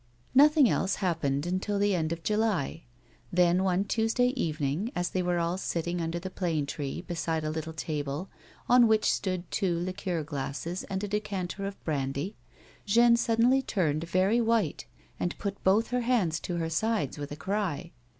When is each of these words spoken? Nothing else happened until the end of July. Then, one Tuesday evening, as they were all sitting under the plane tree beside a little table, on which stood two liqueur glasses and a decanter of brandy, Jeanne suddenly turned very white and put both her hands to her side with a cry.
Nothing 0.33 0.67
else 0.67 0.95
happened 0.95 1.45
until 1.45 1.77
the 1.77 1.93
end 1.93 2.11
of 2.11 2.23
July. 2.23 2.85
Then, 3.31 3.63
one 3.63 3.83
Tuesday 3.85 4.29
evening, 4.29 4.91
as 4.95 5.11
they 5.11 5.21
were 5.21 5.37
all 5.37 5.59
sitting 5.59 6.01
under 6.01 6.17
the 6.17 6.31
plane 6.31 6.65
tree 6.65 7.03
beside 7.03 7.43
a 7.43 7.51
little 7.51 7.71
table, 7.71 8.27
on 8.67 8.87
which 8.87 9.13
stood 9.13 9.51
two 9.51 9.77
liqueur 9.79 10.23
glasses 10.23 10.83
and 10.85 11.03
a 11.03 11.07
decanter 11.07 11.67
of 11.67 11.79
brandy, 11.83 12.35
Jeanne 12.83 13.15
suddenly 13.15 13.61
turned 13.61 14.05
very 14.09 14.41
white 14.41 14.87
and 15.19 15.37
put 15.37 15.63
both 15.63 15.89
her 15.89 16.01
hands 16.01 16.39
to 16.39 16.55
her 16.55 16.67
side 16.71 17.15
with 17.19 17.31
a 17.31 17.35
cry. 17.35 17.91